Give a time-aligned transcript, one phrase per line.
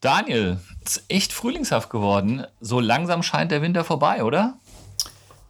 [0.00, 2.46] Daniel, es ist echt frühlingshaft geworden.
[2.60, 4.58] So langsam scheint der Winter vorbei, oder?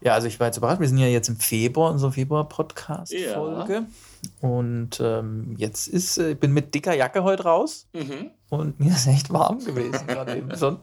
[0.00, 0.80] Ja, also ich war jetzt überrascht.
[0.80, 3.73] Wir sind ja jetzt im Februar, unsere Februar-Podcast-Folge.
[3.73, 4.49] Ja.
[4.49, 7.86] Und ähm, jetzt ist, ich äh, bin mit dicker Jacke heute raus.
[7.92, 8.30] Mhm.
[8.48, 10.78] Und mir ist echt warm gewesen gerade eben schon.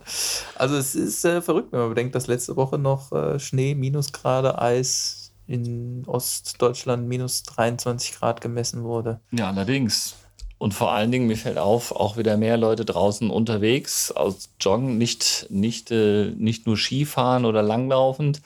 [0.56, 4.62] Also es ist äh, verrückt, wenn man bedenkt, dass letzte Woche noch äh, Schnee, Minusgrade,
[4.62, 9.20] Eis in Ostdeutschland minus 23 Grad gemessen wurde.
[9.32, 10.16] Ja, allerdings.
[10.58, 14.98] Und vor allen Dingen, mir fällt auf, auch wieder mehr Leute draußen unterwegs, aus Joggen,
[14.98, 18.42] nicht, nicht, äh, nicht nur Skifahren oder langlaufend,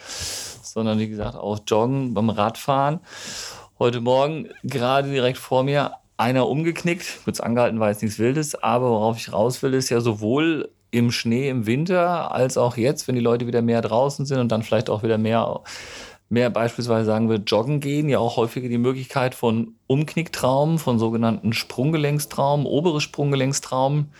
[0.61, 2.99] sondern wie gesagt auch Joggen beim Radfahren.
[3.79, 8.89] Heute Morgen gerade direkt vor mir einer umgeknickt, kurz angehalten war jetzt nichts Wildes, aber
[8.89, 13.15] worauf ich raus will, ist ja sowohl im Schnee im Winter als auch jetzt, wenn
[13.15, 15.61] die Leute wieder mehr draußen sind und dann vielleicht auch wieder mehr
[16.31, 21.53] mehr beispielsweise sagen wir joggen gehen, ja auch häufiger die Möglichkeit von Umknicktraumen, von sogenannten
[21.53, 24.11] Sprunggelenkstraumen, obere Sprunggelenkstraumen.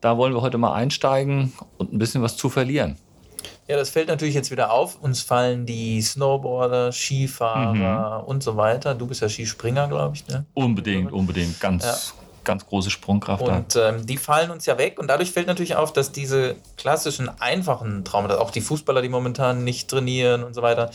[0.00, 2.96] Da wollen wir heute mal einsteigen und ein bisschen was zu verlieren.
[3.66, 5.00] Ja, das fällt natürlich jetzt wieder auf.
[5.00, 8.28] Uns fallen die Snowboarder, Skifahrer mhm.
[8.28, 8.94] und so weiter.
[8.94, 10.28] Du bist ja Skispringer, glaube ich.
[10.28, 10.46] Ne?
[10.54, 11.58] Unbedingt, unbedingt.
[11.58, 11.96] Ganz, ja
[12.46, 15.92] ganz große Sprungkraft und ähm, die fallen uns ja weg und dadurch fällt natürlich auf,
[15.92, 20.90] dass diese klassischen einfachen Traumata, auch die Fußballer, die momentan nicht trainieren und so weiter,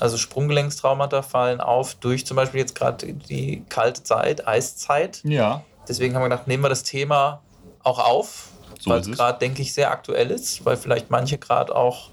[0.00, 5.20] also Sprunggelenkstraumata fallen auf durch zum Beispiel jetzt gerade die kalte Zeit, Eiszeit.
[5.24, 5.62] Ja.
[5.86, 7.42] Deswegen haben wir gedacht, nehmen wir das Thema
[7.82, 11.74] auch auf, so weil es gerade, denke ich, sehr aktuell ist, weil vielleicht manche gerade
[11.74, 12.10] auch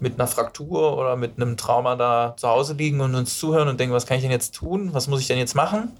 [0.00, 3.78] mit einer Fraktur oder mit einem Trauma da zu Hause liegen und uns zuhören und
[3.78, 4.90] denken, was kann ich denn jetzt tun?
[4.92, 5.92] Was muss ich denn jetzt machen?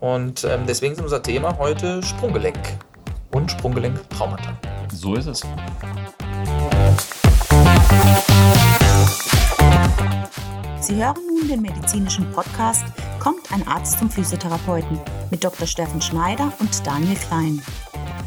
[0.00, 2.58] Und ähm, deswegen ist unser Thema heute Sprunggelenk
[3.32, 4.56] und Sprunggelenk-Traumata.
[4.92, 5.42] So ist es.
[10.80, 12.84] Sie hören nun den medizinischen Podcast
[13.18, 14.98] Kommt ein Arzt zum Physiotherapeuten
[15.30, 15.66] mit Dr.
[15.66, 17.60] Steffen Schneider und Daniel Klein.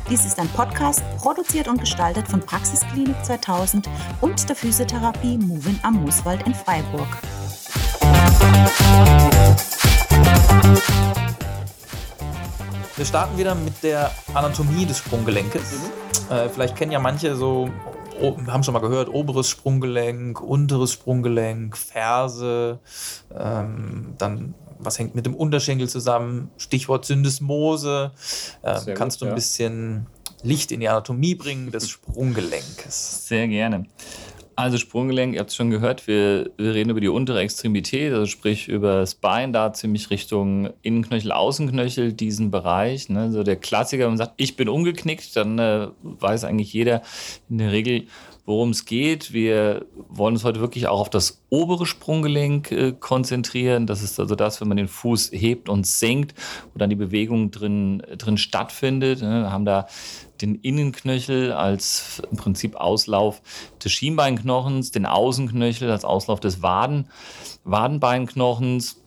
[0.10, 6.04] Dies ist ein Podcast, produziert und gestaltet von Praxisklinik 2000 und der Physiotherapie Movin am
[6.04, 7.08] Mooswald in Freiburg.
[13.02, 15.72] Wir starten wieder mit der Anatomie des Sprunggelenkes.
[15.72, 16.36] Mhm.
[16.36, 17.68] Äh, vielleicht kennen ja manche so,
[18.22, 22.78] oh, haben schon mal gehört, oberes Sprunggelenk, unteres Sprunggelenk, Ferse,
[23.36, 26.52] ähm, dann was hängt mit dem Unterschenkel zusammen?
[26.58, 28.12] Stichwort Syndesmose.
[28.64, 29.34] Ähm, kannst gut, du ein ja.
[29.34, 30.06] bisschen
[30.44, 33.28] Licht in die Anatomie bringen des Sprunggelenkes?
[33.28, 33.88] Sehr gerne.
[34.56, 38.26] Also Sprunggelenk, ihr habt es schon gehört, wir, wir, reden über die untere Extremität, also
[38.26, 43.10] sprich über das Bein, da ziemlich Richtung Innenknöchel, Außenknöchel, diesen Bereich.
[43.10, 43.32] Ne?
[43.32, 47.02] So der Klassiker, wenn man sagt, ich bin umgeknickt, dann äh, weiß eigentlich jeder
[47.50, 48.08] in der Regel,
[48.46, 49.34] worum es geht.
[49.34, 53.88] Wir wollen uns heute wirklich auch auf das obere Sprunggelenk äh, konzentrieren.
[53.88, 56.34] Das ist also das, wenn man den Fuß hebt und senkt,
[56.74, 59.22] wo dann die Bewegung drin, drin stattfindet.
[59.22, 59.44] Ne?
[59.44, 59.88] Wir haben da
[60.42, 63.42] den Innenknöchel als im Prinzip Auslauf
[63.84, 67.08] des Schienbeinknochens, den Außenknöchel als Auslauf des Waden,
[67.64, 68.98] Wadenbeinknochens.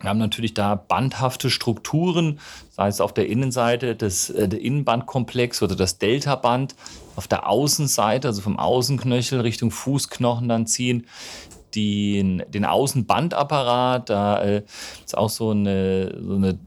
[0.00, 2.40] Wir haben natürlich da bandhafte Strukturen,
[2.70, 6.74] sei es auf der Innenseite des äh, der Innenbandkomplex oder das Deltaband.
[7.16, 11.06] Auf der Außenseite, also vom Außenknöchel Richtung Fußknochen dann ziehen,
[11.74, 14.08] den, den Außenbandapparat.
[14.08, 14.62] Da äh,
[15.04, 16.58] ist auch so eine, so eine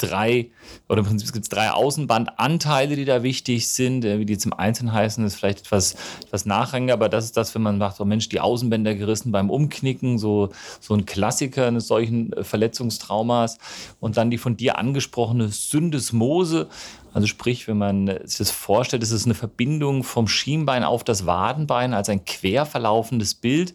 [0.00, 0.50] drei,
[0.88, 4.04] oder im Prinzip gibt es drei Außenbandanteile, die da wichtig sind.
[4.04, 7.62] Wie die im Einzelnen heißen, ist vielleicht etwas, etwas nachrangiger, aber das ist das, wenn
[7.62, 10.50] man sagt, oh Mensch, die Außenbänder gerissen beim Umknicken, so,
[10.80, 13.58] so ein Klassiker eines solchen Verletzungstraumas.
[14.00, 16.68] Und dann die von dir angesprochene Syndesmose,
[17.12, 21.26] also sprich, wenn man sich das vorstellt, ist es eine Verbindung vom Schienbein auf das
[21.26, 23.70] Wadenbein als ein quer verlaufendes Bild.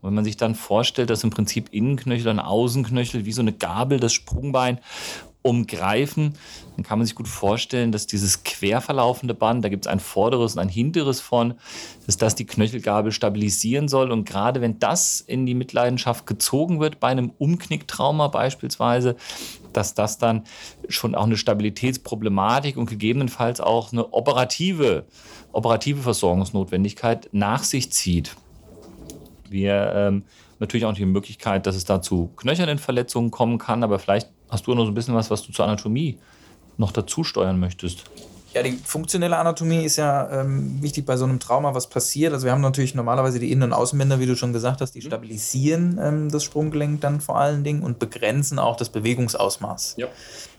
[0.00, 3.52] Und wenn man sich dann vorstellt, dass im Prinzip Innenknöchel und Außenknöchel wie so eine
[3.52, 4.78] Gabel das Sprungbein
[5.48, 6.34] umgreifen,
[6.76, 9.98] dann kann man sich gut vorstellen, dass dieses quer verlaufende Band, da gibt es ein
[9.98, 11.54] vorderes und ein hinteres von,
[12.06, 14.12] dass das die Knöchelgabel stabilisieren soll.
[14.12, 19.16] Und gerade wenn das in die Mitleidenschaft gezogen wird, bei einem Umknicktrauma beispielsweise,
[19.72, 20.44] dass das dann
[20.88, 25.06] schon auch eine Stabilitätsproblematik und gegebenenfalls auch eine operative,
[25.52, 28.36] operative Versorgungsnotwendigkeit nach sich zieht.
[29.48, 30.24] Wir ähm,
[30.58, 34.66] natürlich auch die Möglichkeit, dass es da zu knöchernen Verletzungen kommen kann, aber vielleicht Hast
[34.66, 36.18] du noch so ein bisschen was, was du zur Anatomie
[36.76, 38.04] noch dazu steuern möchtest?
[38.54, 42.32] Ja, die funktionelle Anatomie ist ja ähm, wichtig bei so einem Trauma, was passiert.
[42.32, 45.00] Also wir haben natürlich normalerweise die Innen- und Außenbänder, wie du schon gesagt hast, die
[45.00, 45.06] mhm.
[45.06, 49.96] stabilisieren ähm, das Sprunggelenk dann vor allen Dingen und begrenzen auch das Bewegungsausmaß.
[49.98, 50.06] Ja.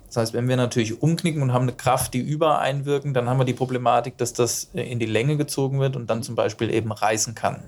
[0.08, 3.46] Das heißt, wenn wir natürlich umknicken und haben eine Kraft, die übereinwirken, dann haben wir
[3.46, 6.92] die Problematik, dass das äh, in die Länge gezogen wird und dann zum Beispiel eben
[6.92, 7.64] reißen kann.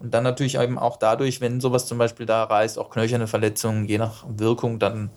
[0.00, 3.86] Und dann natürlich eben auch dadurch, wenn sowas zum Beispiel da reißt, auch knöcherne Verletzungen,
[3.86, 5.10] je nach Wirkung, dann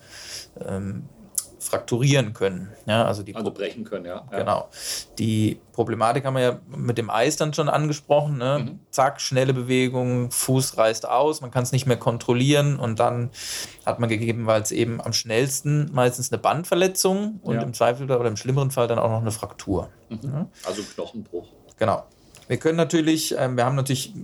[0.66, 1.08] ähm,
[1.58, 2.72] frakturieren können.
[2.86, 4.24] Ja, also, die also brechen können, ja.
[4.30, 4.68] Genau.
[5.18, 8.38] Die Problematik haben wir ja mit dem Eis dann schon angesprochen.
[8.38, 8.58] Ne?
[8.60, 8.80] Mhm.
[8.90, 13.30] Zack, schnelle Bewegung, Fuß reißt aus, man kann es nicht mehr kontrollieren und dann
[13.84, 17.62] hat man gegebenenfalls eben am schnellsten meistens eine Bandverletzung und ja.
[17.62, 19.90] im Zweifel oder im schlimmeren Fall dann auch noch eine Fraktur.
[20.08, 20.18] Mhm.
[20.22, 20.46] Ja?
[20.64, 21.48] Also Knochenbruch.
[21.76, 22.04] Genau.
[22.46, 24.14] Wir können natürlich, äh, wir haben natürlich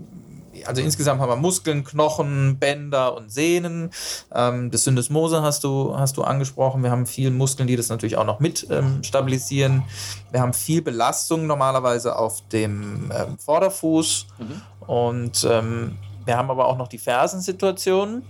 [0.65, 3.91] also insgesamt haben wir Muskeln, Knochen, Bänder und Sehnen.
[4.33, 6.83] Ähm, das Syndesmose hast du, hast du angesprochen.
[6.83, 9.83] Wir haben viele Muskeln, die das natürlich auch noch mit ähm, stabilisieren.
[10.31, 14.27] Wir haben viel Belastung normalerweise auf dem ähm, Vorderfuß.
[14.39, 14.87] Mhm.
[14.87, 18.23] Und ähm, wir haben aber auch noch die Fersensituation.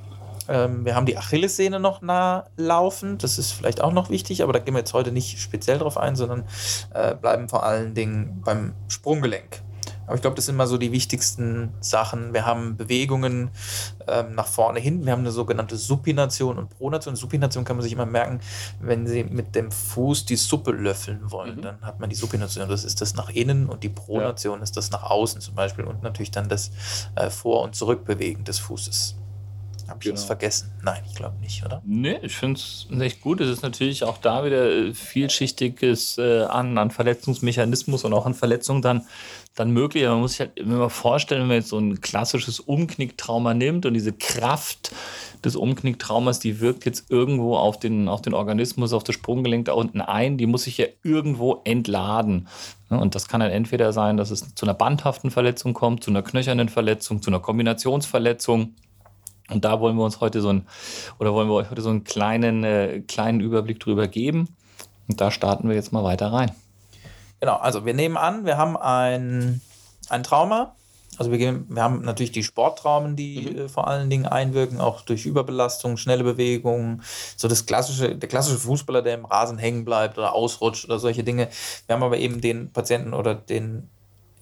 [0.48, 3.18] Ähm, wir haben die Achillessehne noch nah laufen.
[3.18, 5.96] Das ist vielleicht auch noch wichtig, aber da gehen wir jetzt heute nicht speziell drauf
[5.96, 6.44] ein, sondern
[6.92, 9.63] äh, bleiben vor allen Dingen beim Sprunggelenk.
[10.06, 12.32] Aber ich glaube, das sind mal so die wichtigsten Sachen.
[12.32, 13.50] Wir haben Bewegungen
[14.06, 15.04] ähm, nach vorne hin.
[15.04, 17.16] Wir haben eine sogenannte Supination und Pronation.
[17.16, 18.40] Supination kann man sich immer merken,
[18.80, 21.56] wenn Sie mit dem Fuß die Suppe löffeln wollen.
[21.56, 21.62] Mhm.
[21.62, 22.68] Dann hat man die Supination.
[22.68, 24.62] Das ist das nach innen und die Pronation ja.
[24.62, 25.84] ist das nach außen zum Beispiel.
[25.84, 26.70] Und natürlich dann das
[27.14, 29.16] äh, Vor- und Zurückbewegen des Fußes.
[29.88, 30.16] Habe ich genau.
[30.16, 30.72] was vergessen?
[30.82, 31.82] Nein, ich glaube nicht, oder?
[31.84, 33.40] Nee, ich finde es echt gut.
[33.40, 38.34] Es ist natürlich auch da wieder äh, vielschichtiges äh, an, an Verletzungsmechanismus und auch an
[38.34, 39.06] Verletzungen dann
[39.54, 40.04] dann möglich.
[40.04, 43.86] Aber man muss sich halt immer vorstellen, wenn man jetzt so ein klassisches Umknicktrauma nimmt
[43.86, 44.92] und diese Kraft
[45.44, 49.72] des Umknicktraumas, die wirkt jetzt irgendwo auf den, auf den Organismus, auf das Sprunggelenk da
[49.72, 52.48] unten ein, die muss sich ja irgendwo entladen.
[52.88, 56.22] Und das kann dann entweder sein, dass es zu einer bandhaften Verletzung kommt, zu einer
[56.22, 58.74] knöchernen Verletzung, zu einer Kombinationsverletzung.
[59.50, 60.66] Und da wollen wir uns heute so ein,
[61.18, 64.48] oder wollen wir euch heute so einen kleinen, äh, kleinen Überblick drüber geben.
[65.08, 66.50] Und da starten wir jetzt mal weiter rein.
[67.40, 69.60] Genau, also wir nehmen an, wir haben ein,
[70.08, 70.74] ein Trauma.
[71.16, 73.58] Also wir, gehen, wir haben natürlich die Sporttraumen, die mhm.
[73.58, 77.02] äh, vor allen Dingen einwirken, auch durch Überbelastung, schnelle Bewegungen,
[77.36, 81.22] so das klassische, der klassische Fußballer, der im Rasen hängen bleibt oder ausrutscht oder solche
[81.22, 81.48] Dinge.
[81.86, 83.90] Wir haben aber eben den Patienten oder den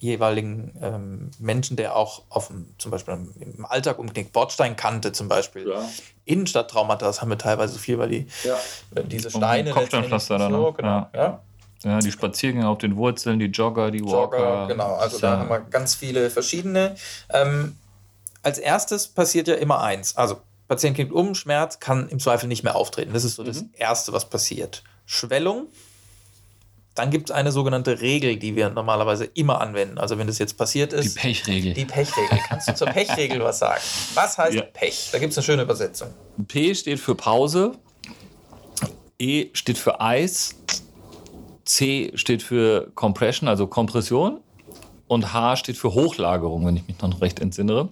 [0.02, 5.68] jeweiligen ähm, Menschen, der auch auf zum Beispiel im Alltag umknickt, Bordsteinkante zum Beispiel.
[5.68, 5.88] Ja.
[6.24, 8.56] Innenstadttraumata, das haben wir teilweise viel, weil die ja.
[8.96, 9.70] Äh, diese Steine.
[9.70, 10.52] Kopfsteinpflaster dann.
[10.52, 11.10] So, genau, ja.
[11.14, 11.42] ja.
[11.84, 14.38] Ja, die Spaziergänge auf den Wurzeln, die Jogger, die Walker.
[14.38, 16.94] Jogger, genau, also da haben wir ganz viele verschiedene.
[17.30, 17.76] Ähm,
[18.42, 20.16] als erstes passiert ja immer eins.
[20.16, 20.36] Also,
[20.68, 23.12] Patient knickt um, Schmerz kann im Zweifel nicht mehr auftreten.
[23.12, 23.46] Das ist so mhm.
[23.46, 24.84] das Erste, was passiert.
[25.06, 25.66] Schwellung.
[26.94, 29.98] Dann gibt es eine sogenannte Regel, die wir normalerweise immer anwenden.
[29.98, 31.16] Also, wenn das jetzt passiert ist.
[31.16, 31.72] Die Pechregel.
[31.72, 32.38] Die Pechregel.
[32.48, 33.80] Kannst du zur Pechregel was sagen?
[34.14, 34.62] Was heißt ja.
[34.62, 35.08] Pech?
[35.10, 36.08] Da gibt es eine schöne Übersetzung.
[36.48, 37.72] P steht für Pause.
[39.18, 40.56] E steht für Eis.
[41.64, 44.40] C steht für Compression, also Kompression.
[45.06, 47.88] Und H steht für Hochlagerung, wenn ich mich noch recht entsinne.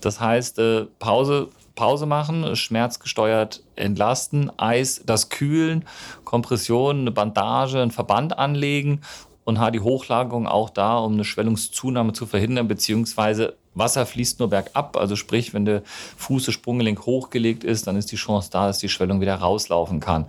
[0.00, 1.48] Das heißt, äh, Pause,
[1.78, 5.84] Pause machen, schmerzgesteuert entlasten, Eis, das Kühlen,
[6.24, 9.00] Kompression, eine Bandage, einen Verband anlegen
[9.44, 14.50] und H die Hochlagerung auch da, um eine Schwellungszunahme zu verhindern, beziehungsweise Wasser fließt nur
[14.50, 15.82] bergab, also sprich, wenn der
[16.16, 20.00] Fuß, das Sprunggelenk hochgelegt ist, dann ist die Chance da, dass die Schwellung wieder rauslaufen
[20.00, 20.26] kann.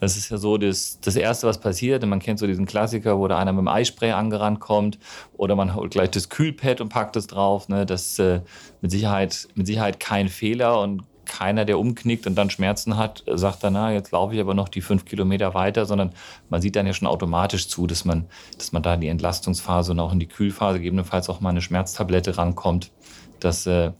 [0.00, 2.04] Das ist ja so das, das Erste, was passiert.
[2.04, 4.98] Man kennt so diesen Klassiker, wo da einer mit dem Eispray angerannt kommt
[5.36, 7.68] oder man holt gleich das Kühlpad und packt es drauf.
[7.68, 7.84] Ne?
[7.84, 8.40] Das äh,
[8.80, 13.62] mit, Sicherheit, mit Sicherheit kein Fehler und keiner, der umknickt und dann Schmerzen hat, sagt
[13.62, 16.12] dann, na, jetzt laufe ich aber noch die fünf Kilometer weiter, sondern
[16.48, 18.26] man sieht dann ja schon automatisch zu, dass man,
[18.58, 21.62] dass man da in die Entlastungsphase und auch in die Kühlphase gegebenenfalls auch mal eine
[21.62, 22.90] Schmerztablette rankommt.
[23.38, 23.92] Das äh,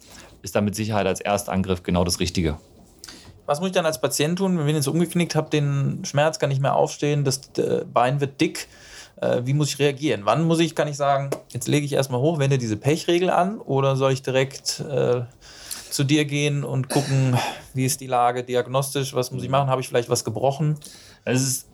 [0.42, 2.58] ist dann mit Sicherheit als Erstangriff genau das Richtige.
[3.50, 6.50] Was muss ich dann als Patient tun, wenn ich jetzt umgeknickt habe, den Schmerz, kann
[6.50, 7.50] nicht mehr aufstehen, das
[7.92, 8.68] Bein wird dick?
[9.20, 10.20] Äh, wie muss ich reagieren?
[10.22, 13.58] Wann muss ich, kann ich sagen, jetzt lege ich erstmal hoch, wende diese Pechregel an
[13.58, 15.22] oder soll ich direkt äh,
[15.90, 17.36] zu dir gehen und gucken,
[17.74, 20.76] wie ist die Lage diagnostisch, was muss ich machen, habe ich vielleicht was gebrochen?
[21.24, 21.68] Es ist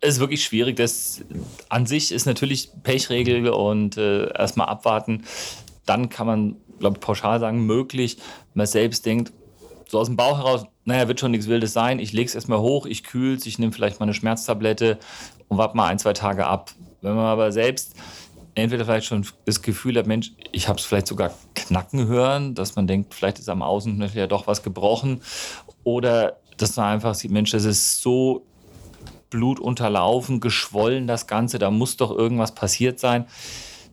[0.00, 0.76] es ist wirklich schwierig.
[0.76, 1.20] Das
[1.68, 5.24] an sich ist natürlich Pechregel und äh, erstmal abwarten.
[5.84, 8.16] Dann kann man, glaube ich, pauschal sagen, möglich,
[8.54, 9.34] man selbst denkt,
[9.90, 11.98] so aus dem Bauch heraus, naja, wird schon nichts Wildes sein.
[11.98, 14.98] Ich lege es erstmal hoch, ich kühle es, ich nehme vielleicht mal eine Schmerztablette
[15.48, 16.70] und warte mal ein, zwei Tage ab.
[17.02, 17.94] Wenn man aber selbst
[18.54, 22.76] entweder vielleicht schon das Gefühl hat, Mensch, ich habe es vielleicht sogar knacken hören, dass
[22.76, 25.22] man denkt, vielleicht ist am Außenknöchel ja doch was gebrochen.
[25.82, 28.44] Oder dass man einfach sieht, Mensch, das ist so
[29.30, 33.26] blutunterlaufen, geschwollen, das Ganze, da muss doch irgendwas passiert sein.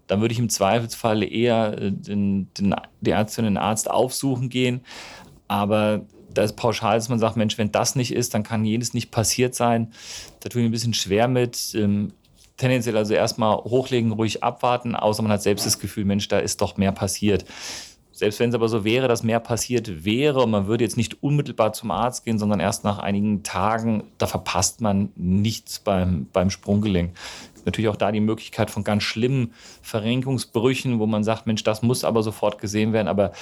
[0.07, 4.81] Dann würde ich im Zweifelsfall eher den, den, die Ärztin den Arzt aufsuchen gehen.
[5.47, 6.01] Aber
[6.33, 9.11] da ist pauschal, dass man sagt, Mensch, wenn das nicht ist, dann kann jenes nicht
[9.11, 9.91] passiert sein.
[10.41, 11.73] Da tue ich ein bisschen schwer mit.
[11.75, 12.13] Ähm,
[12.57, 16.61] tendenziell also erstmal hochlegen, ruhig abwarten, außer man hat selbst das Gefühl, Mensch, da ist
[16.61, 17.45] doch mehr passiert.
[18.11, 21.21] Selbst wenn es aber so wäre, dass mehr passiert wäre und man würde jetzt nicht
[21.21, 26.49] unmittelbar zum Arzt gehen, sondern erst nach einigen Tagen, da verpasst man nichts beim, beim
[26.49, 27.15] Sprunggelenk.
[27.65, 32.03] Natürlich auch da die Möglichkeit von ganz schlimmen Verrenkungsbrüchen, wo man sagt, Mensch, das muss
[32.03, 33.07] aber sofort gesehen werden.
[33.07, 33.33] Aber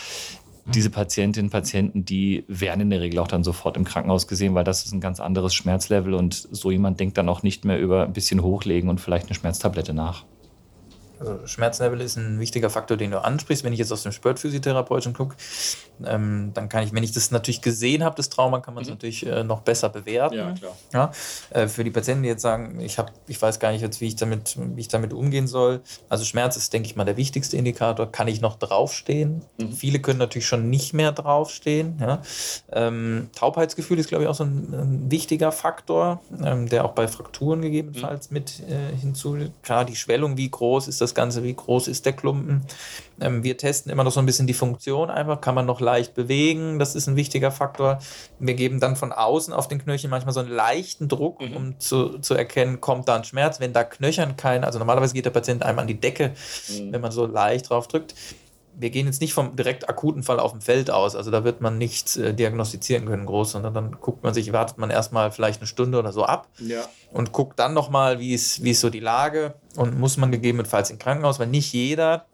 [0.65, 4.55] diese Patientinnen und Patienten, die werden in der Regel auch dann sofort im Krankenhaus gesehen,
[4.55, 7.79] weil das ist ein ganz anderes Schmerzlevel und so jemand denkt dann auch nicht mehr
[7.79, 10.25] über ein bisschen hochlegen und vielleicht eine Schmerztablette nach.
[11.25, 13.63] Also Schmerzlevel ist ein wichtiger Faktor, den du ansprichst.
[13.63, 15.35] Wenn ich jetzt aus dem Sportphysiotherapeutischen gucke,
[16.05, 18.89] ähm, dann kann ich, wenn ich das natürlich gesehen habe, das Trauma, kann man es
[18.89, 18.95] mhm.
[18.95, 20.35] natürlich äh, noch besser bewerten.
[20.35, 20.77] Ja, klar.
[20.93, 21.11] Ja,
[21.49, 24.07] äh, für die Patienten, die jetzt sagen, ich, hab, ich weiß gar nicht jetzt, wie
[24.07, 25.81] ich, damit, wie ich damit umgehen soll.
[26.09, 28.11] Also Schmerz ist, denke ich mal, der wichtigste Indikator.
[28.11, 29.41] Kann ich noch draufstehen?
[29.57, 29.71] Mhm.
[29.71, 31.97] Viele können natürlich schon nicht mehr draufstehen.
[31.99, 32.21] Ja.
[32.71, 37.07] Ähm, Taubheitsgefühl ist, glaube ich, auch so ein, ein wichtiger Faktor, ähm, der auch bei
[37.07, 38.33] Frakturen gegebenenfalls mhm.
[38.35, 39.37] mit äh, hinzu.
[39.63, 42.61] Klar, die Schwellung, wie groß ist das Ganze, wie groß ist der Klumpen?
[43.19, 45.41] Ähm, wir testen immer noch so ein bisschen die Funktion einfach.
[45.41, 46.77] Kann man noch leicht bewegen?
[46.77, 47.99] Das ist ein wichtiger Faktor.
[48.39, 51.55] Wir geben dann von außen auf den Knöchel manchmal so einen leichten Druck, mhm.
[51.55, 53.59] um zu, zu erkennen, kommt da ein Schmerz.
[53.59, 56.33] Wenn da Knöchern kein, also normalerweise geht der Patient einmal an die Decke,
[56.69, 56.91] mhm.
[56.91, 58.13] wenn man so leicht drauf drückt
[58.77, 61.15] wir gehen jetzt nicht vom direkt akuten Fall auf dem Feld aus.
[61.15, 64.77] Also da wird man nichts äh, diagnostizieren können groß, sondern dann guckt man sich, wartet
[64.77, 66.83] man erstmal vielleicht eine Stunde oder so ab ja.
[67.11, 70.89] und guckt dann nochmal, wie ist, wie ist so die Lage und muss man gegebenenfalls
[70.89, 72.25] ins Krankenhaus, weil nicht jeder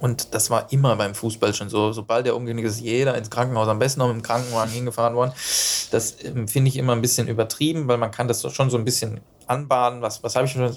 [0.00, 1.92] und das war immer beim Fußball schon so.
[1.92, 5.32] Sobald der umgeknickt ist, jeder ins Krankenhaus, am besten noch mit dem Krankenwagen hingefahren worden.
[5.90, 8.84] Das ähm, finde ich immer ein bisschen übertrieben, weil man kann das schon so ein
[8.84, 10.02] bisschen anbahnen.
[10.02, 10.72] Was, was habe ich schon?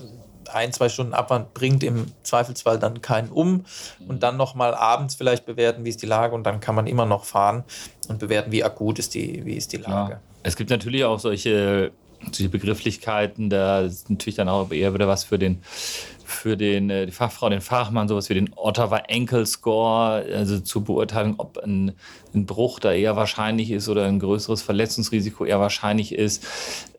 [0.53, 3.65] Ein, zwei Stunden Abwand bringt im Zweifelsfall dann keinen um.
[4.07, 6.35] Und dann nochmal abends vielleicht bewerten, wie ist die Lage.
[6.35, 7.63] Und dann kann man immer noch fahren
[8.07, 10.13] und bewerten, wie akut ist die, wie ist die Lage.
[10.13, 10.19] Ja.
[10.43, 11.91] Es gibt natürlich auch solche
[12.37, 15.61] die Begrifflichkeiten, da ist natürlich dann auch eher wieder was für den
[16.23, 20.85] für den, äh, die Fachfrau, den Fachmann, sowas wie den Ottawa Ankle Score, also zur
[20.85, 21.91] Beurteilung, ob ein,
[22.33, 26.45] ein, Bruch da eher wahrscheinlich ist oder ein größeres Verletzungsrisiko eher wahrscheinlich ist.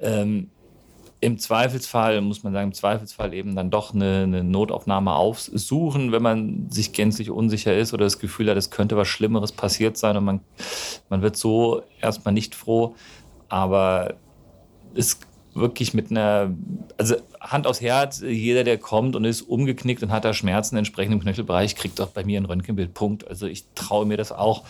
[0.00, 0.50] Ähm,
[1.22, 6.22] Im Zweifelsfall, muss man sagen, im Zweifelsfall eben dann doch eine, eine, Notaufnahme aufsuchen, wenn
[6.22, 10.16] man sich gänzlich unsicher ist oder das Gefühl hat, es könnte was Schlimmeres passiert sein
[10.16, 10.40] und man,
[11.08, 12.96] man wird so erstmal nicht froh.
[13.48, 14.14] Aber
[14.94, 15.20] es
[15.54, 16.52] wirklich mit einer,
[17.02, 21.12] also Hand aufs Herz, jeder, der kommt und ist umgeknickt und hat da Schmerzen entsprechend
[21.12, 22.94] im Knöchelbereich, kriegt doch bei mir ein Röntgenbild.
[22.94, 23.26] Punkt.
[23.26, 24.62] Also ich traue mir das auch,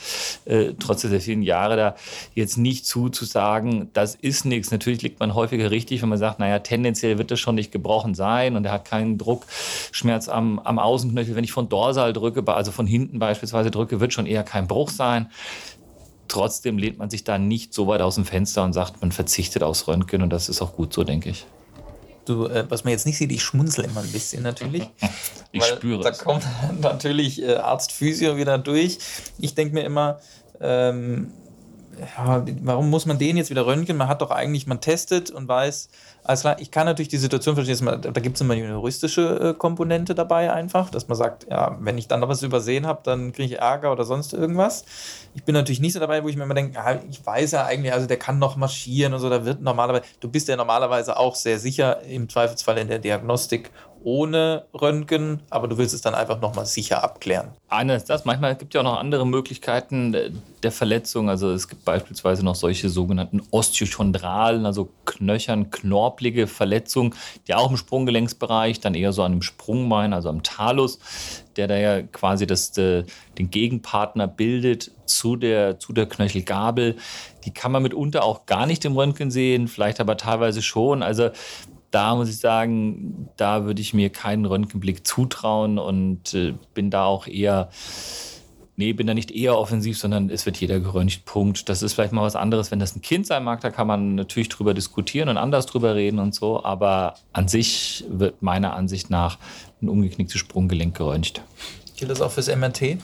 [0.47, 1.95] äh, trotz der vielen Jahre da
[2.35, 4.71] jetzt nicht zu, zu sagen, das ist nichts.
[4.71, 8.15] Natürlich liegt man häufiger richtig, wenn man sagt, naja, tendenziell wird das schon nicht gebrochen
[8.15, 11.37] sein und er hat keinen Druckschmerz am, am Außenknöchel.
[11.37, 14.89] Wenn ich von Dorsal drücke, also von hinten beispielsweise drücke, wird schon eher kein Bruch
[14.89, 15.31] sein.
[16.29, 19.62] Trotzdem lehnt man sich da nicht so weit aus dem Fenster und sagt, man verzichtet
[19.62, 21.45] aufs Röntgen und das ist auch gut so, denke ich.
[22.25, 24.88] Du, äh, was man jetzt nicht sieht, ich schmunzel immer ein bisschen natürlich.
[25.52, 26.19] ich spüre da es.
[26.19, 26.45] Da kommt
[26.81, 28.99] natürlich äh, Arzt Physio wieder durch.
[29.38, 30.21] Ich denke mir immer,
[30.61, 31.33] ähm,
[32.01, 33.97] ja, warum muss man den jetzt wieder röntgen?
[33.97, 35.89] Man hat doch eigentlich, man testet und weiß,
[36.25, 39.55] alles klar, ich kann natürlich die Situation verstehen, da gibt es immer eine juristische äh,
[39.55, 43.33] Komponente dabei einfach, dass man sagt, ja, wenn ich dann noch was übersehen habe, dann
[43.33, 44.85] kriege ich Ärger oder sonst irgendwas.
[45.35, 47.65] Ich bin natürlich nicht so dabei, wo ich mir immer denke, ja, ich weiß ja
[47.65, 51.17] eigentlich, also der kann noch marschieren und so, da wird normalerweise, du bist ja normalerweise
[51.17, 53.71] auch sehr sicher im Zweifelsfall in der Diagnostik
[54.05, 57.49] ohne Röntgen, aber du willst es dann einfach nochmal sicher abklären.
[57.69, 58.25] Eine ist das.
[58.25, 60.15] Manchmal gibt es ja auch noch andere Möglichkeiten
[60.63, 61.29] der Verletzung.
[61.29, 67.15] Also es gibt beispielsweise noch solche sogenannten osteochondralen, also knöchern, knorpelige Verletzungen,
[67.47, 70.99] die auch im Sprunggelenksbereich, dann eher so an dem Sprungbein, also am Talus,
[71.57, 73.05] der da ja quasi das, äh,
[73.39, 76.97] den Gegenpartner bildet zu der, zu der Knöchelgabel.
[77.45, 81.03] Die kann man mitunter auch gar nicht im Röntgen sehen, vielleicht aber teilweise schon.
[81.03, 81.31] Also
[81.93, 87.05] da muss ich sagen, da würde ich mir keinen Röntgenblick zutrauen und äh, bin da
[87.05, 87.69] auch eher,
[88.77, 91.27] nee, bin da nicht eher offensiv, sondern es wird jeder geröntgt.
[91.27, 91.69] Punkt.
[91.69, 94.15] Das ist vielleicht mal was anderes, wenn das ein Kind sein mag, da kann man
[94.15, 99.11] natürlich drüber diskutieren und anders drüber reden und so, aber an sich wird meiner Ansicht
[99.11, 99.39] nach
[99.83, 101.43] ein umgeknicktes Sprunggelenk geröntgt.
[101.97, 102.97] Gilt das auch fürs MRT?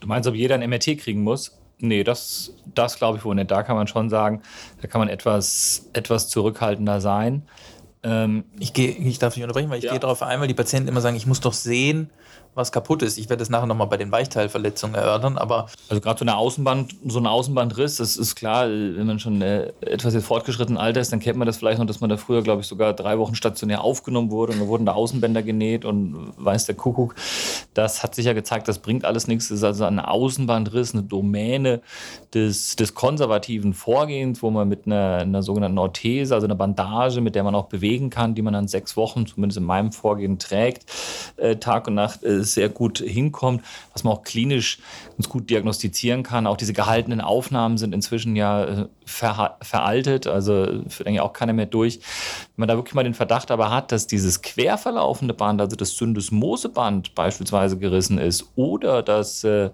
[0.00, 1.58] Du meinst, ob jeder ein MRT kriegen muss?
[1.84, 3.50] Nee, das, das glaube ich wohl nicht.
[3.50, 4.42] Da kann man schon sagen,
[4.80, 7.42] da kann man etwas, etwas zurückhaltender sein.
[8.04, 9.92] Ähm, ich, geh, ich darf nicht unterbrechen, weil ich ja.
[9.92, 12.10] gehe darauf ein, weil die Patienten immer sagen, ich muss doch sehen,
[12.54, 13.18] was kaputt ist.
[13.18, 15.66] Ich werde das nachher nochmal bei den Weichteilverletzungen erörtern, aber.
[15.88, 19.72] Also gerade so eine Außenband, so ein Außenbandriss, das ist klar, wenn man schon äh,
[19.80, 22.42] etwas jetzt fortgeschrittenen Alter ist, dann kennt man das vielleicht noch, dass man da früher,
[22.42, 26.32] glaube ich, sogar drei Wochen stationär aufgenommen wurde und da wurden da Außenbänder genäht und
[26.36, 27.14] weiß der Kuckuck.
[27.74, 29.48] Das hat sich ja gezeigt, das bringt alles nichts.
[29.48, 31.80] Das ist also ein Außenbandriss, eine Domäne
[32.34, 37.34] des, des konservativen Vorgehens, wo man mit einer, einer sogenannten Orthese, also einer Bandage, mit
[37.34, 40.84] der man auch bewegen kann, die man dann sechs Wochen, zumindest in meinem Vorgehen, trägt,
[41.36, 44.78] äh, Tag und Nacht, äh, sehr gut hinkommt, was man auch klinisch
[45.16, 46.46] ganz gut diagnostizieren kann.
[46.46, 51.52] Auch diese gehaltenen Aufnahmen sind inzwischen ja äh, ver veraltet, also führt eigentlich auch keiner
[51.52, 51.96] mehr durch.
[52.56, 55.76] Wenn man da wirklich mal den Verdacht aber hat, dass dieses quer verlaufende Band, also
[55.76, 59.70] das Syndesmoseband beispielsweise gerissen ist oder dass äh,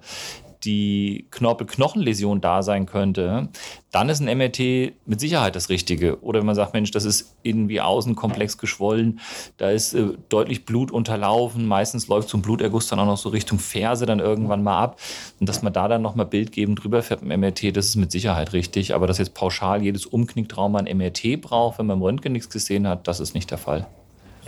[0.64, 3.48] die Knorpel-Knochenläsion da sein könnte,
[3.90, 6.22] dann ist ein MRT mit Sicherheit das Richtige.
[6.22, 9.20] Oder wenn man sagt, Mensch, das ist innen wie außen komplex geschwollen,
[9.56, 13.28] da ist äh, deutlich Blut unterlaufen, meistens läuft so ein Bluterguss dann auch noch so
[13.30, 15.00] Richtung Ferse dann irgendwann mal ab.
[15.40, 18.52] Und dass man da dann nochmal bildgebend drüber fährt im MRT, das ist mit Sicherheit
[18.52, 18.94] richtig.
[18.94, 22.86] Aber dass jetzt pauschal jedes Umknicktrauma ein MRT braucht, wenn man im Röntgen nichts gesehen
[22.86, 23.86] hat, das ist nicht der Fall.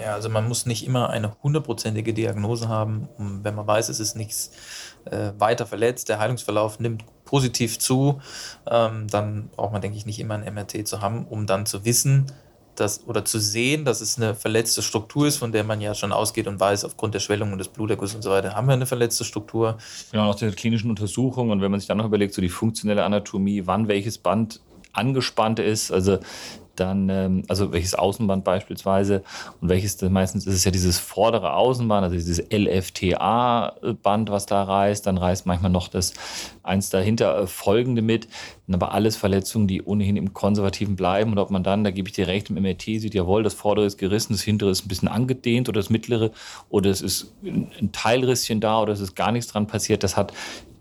[0.00, 4.16] Ja, also man muss nicht immer eine hundertprozentige Diagnose haben, wenn man weiß, es ist
[4.16, 4.52] nichts
[5.04, 8.21] äh, weiter verletzt, der Heilungsverlauf nimmt positiv zu,
[8.69, 11.85] ähm, dann braucht man, denke ich, nicht immer ein MRT zu haben, um dann zu
[11.85, 12.26] wissen,
[12.76, 16.12] dass, oder zu sehen, dass es eine verletzte Struktur ist, von der man ja schon
[16.12, 18.87] ausgeht und weiß, aufgrund der Schwellung und des Blutergusses und so weiter, haben wir eine
[18.87, 19.76] verletzte Struktur.
[20.12, 23.04] Genau, nach der klinischen Untersuchung und wenn man sich dann noch überlegt, so die funktionelle
[23.04, 24.61] Anatomie, wann welches Band
[24.92, 25.92] angespannt ist.
[25.92, 26.19] Also
[26.77, 29.23] dann, ähm, also welches Außenband beispielsweise
[29.61, 35.07] und welches, meistens ist es ja dieses vordere Außenband, also dieses LFTA-Band, was da reißt,
[35.07, 36.12] dann reißt manchmal noch das
[36.62, 38.29] eins dahinter äh, folgende mit,
[38.71, 41.33] aber alles Verletzungen, die ohnehin im Konservativen bleiben.
[41.33, 43.87] Und ob man dann, da gebe ich dir recht, im MRT sieht, jawohl, das vordere
[43.87, 46.31] ist gerissen, das hintere ist ein bisschen angedehnt oder das mittlere
[46.69, 50.33] oder es ist ein Teilrisschen da oder es ist gar nichts dran passiert, das hat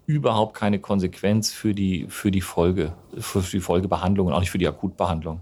[0.05, 4.57] überhaupt keine Konsequenz für die, für die Folge, für die Folgebehandlung und auch nicht für
[4.57, 5.39] die Akutbehandlung.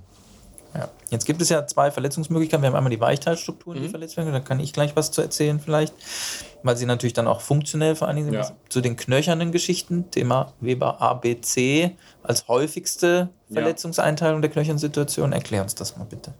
[0.78, 0.90] Ja.
[1.10, 2.62] Jetzt gibt es ja zwei Verletzungsmöglichkeiten.
[2.62, 3.84] Wir haben einmal die Weichteilstrukturen, mhm.
[3.84, 4.32] die verletzt werden.
[4.32, 5.94] Da kann ich gleich was zu erzählen vielleicht,
[6.64, 8.34] weil sie natürlich dann auch funktionell vor allen Dingen.
[8.34, 8.52] Ja.
[8.70, 11.92] Zu den knöchernen Geschichten, Thema Weber ABC
[12.24, 15.34] als häufigste Verletzungseinteilung der knöchernen Situation.
[15.34, 16.34] Erklär uns das mal bitte.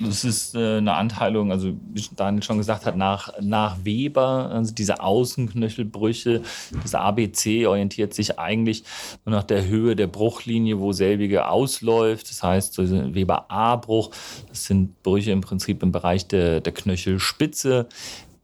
[0.00, 4.72] Das ist äh, eine Anteilung, also wie Daniel schon gesagt hat, nach, nach Weber, also
[4.72, 6.42] diese Außenknöchelbrüche.
[6.82, 8.84] Das ABC orientiert sich eigentlich
[9.24, 12.30] nur nach der Höhe der Bruchlinie, wo selbige ausläuft.
[12.30, 14.10] Das heißt, so Weber A-Bruch,
[14.48, 17.88] das sind Brüche im Prinzip im Bereich der, der Knöchelspitze.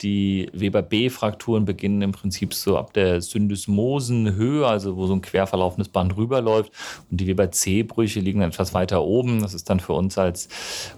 [0.01, 5.89] Die Weber B-Frakturen beginnen im Prinzip so ab der Syndesmosenhöhe, also wo so ein querverlaufendes
[5.89, 6.73] Band rüberläuft.
[7.11, 9.41] Und die Weber C-Brüche liegen dann etwas weiter oben.
[9.41, 10.49] Das ist dann für uns als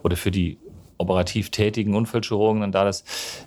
[0.02, 0.59] oder für die
[0.98, 3.04] operativ tätigen Unfallchirurgen dann da das,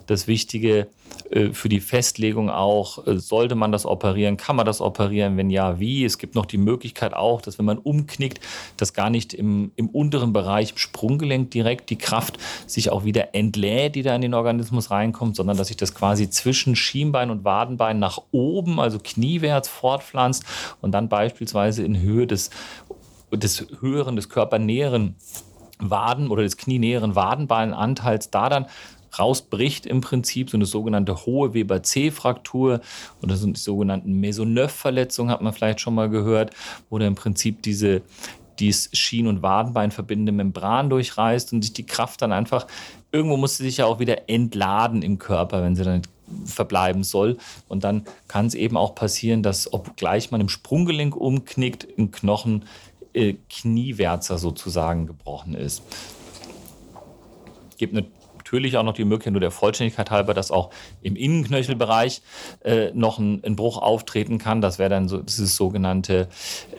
[0.08, 0.88] das Wichtige
[1.30, 5.50] äh, für die Festlegung auch, äh, sollte man das operieren, kann man das operieren, wenn
[5.50, 6.06] ja, wie.
[6.06, 8.40] Es gibt noch die Möglichkeit auch, dass wenn man umknickt,
[8.78, 13.36] dass gar nicht im, im unteren Bereich, im Sprunggelenk direkt die Kraft sich auch wieder
[13.36, 17.44] entlädt, die da in den Organismus reinkommt, sondern dass sich das quasi zwischen Schienbein und
[17.44, 20.44] Wadenbein nach oben, also kniewärts fortpflanzt
[20.82, 22.50] und dann beispielsweise in Höhe des,
[23.32, 25.16] des höheren, des körpernäheren
[25.80, 28.66] Waden oder des knienäheren Wadenbeinanteils da dann
[29.18, 32.82] rausbricht im Prinzip so eine sogenannte hohe Weber C-Fraktur
[33.24, 36.52] oder so eine sogenannten Mesoneuf-Verletzungen hat man vielleicht schon mal gehört,
[36.90, 38.04] wo da im Prinzip diese
[38.60, 42.68] dieses Schien- und Wadenbein verbindende Membran durchreißt und sich die Kraft dann einfach,
[43.12, 46.02] irgendwo muss sie sich ja auch wieder entladen im Körper, wenn sie dann
[46.46, 47.38] verbleiben soll.
[47.68, 52.66] Und dann kann es eben auch passieren, dass obgleich man im Sprunggelenk umknickt, ein Knochen
[53.50, 55.84] Kniewärzer sozusagen gebrochen ist.
[57.78, 58.08] Gibt eine
[58.50, 60.72] natürlich auch noch die Möglichkeit, nur der Vollständigkeit halber, dass auch
[61.04, 62.24] im Innenknöchelbereich
[62.64, 64.60] äh, noch ein, ein, Bruch auftreten kann.
[64.60, 66.30] Das wäre dann so dieses sogenannte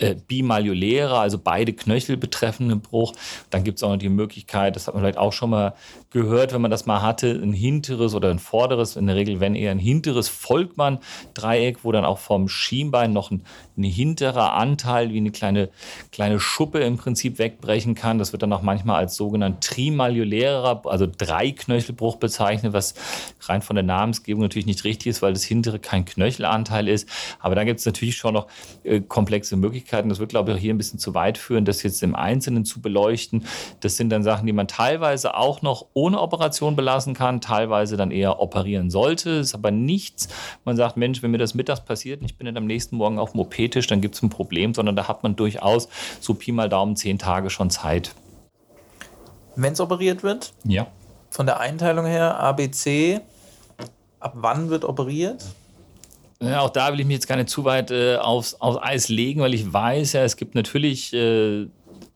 [0.00, 3.12] äh, bimalluläre, also beide Knöchel betreffende Bruch.
[3.50, 5.74] Dann gibt es auch noch die Möglichkeit, das hat man vielleicht auch schon mal
[6.10, 9.54] gehört, wenn man das mal hatte, ein hinteres oder ein vorderes, in der Regel wenn
[9.54, 13.44] eher ein hinteres Volkmann-Dreieck, wo dann auch vom Schienbein noch ein,
[13.78, 15.68] ein hinterer Anteil wie eine kleine,
[16.10, 18.18] kleine Schuppe im Prinzip wegbrechen kann.
[18.18, 22.94] Das wird dann auch manchmal als sogenannt trimallulärer, also drei Knöchelbruch bezeichnet, was
[23.42, 27.08] rein von der Namensgebung natürlich nicht richtig ist, weil das hintere kein Knöchelanteil ist.
[27.38, 28.48] Aber da gibt es natürlich schon noch
[28.82, 30.08] äh, komplexe Möglichkeiten.
[30.08, 32.80] Das wird, glaube ich, hier ein bisschen zu weit führen, das jetzt im Einzelnen zu
[32.80, 33.44] beleuchten.
[33.80, 38.10] Das sind dann Sachen, die man teilweise auch noch ohne Operation belassen kann, teilweise dann
[38.10, 39.38] eher operieren sollte.
[39.38, 40.28] Das ist aber nichts,
[40.64, 43.18] man sagt, Mensch, wenn mir das mittags passiert und ich bin dann am nächsten Morgen
[43.18, 45.88] auf dem OP-Tisch, dann gibt es ein Problem, sondern da hat man durchaus
[46.20, 48.14] so Pi mal Daumen zehn Tage schon Zeit.
[49.56, 50.52] Wenn es operiert wird?
[50.64, 50.86] Ja
[51.30, 53.20] von der Einteilung her, ABC,
[54.18, 55.44] ab wann wird operiert?
[56.42, 59.08] Ja, auch da will ich mich jetzt gar nicht zu weit äh, aufs, aufs Eis
[59.08, 61.66] legen, weil ich weiß ja, es gibt natürlich äh,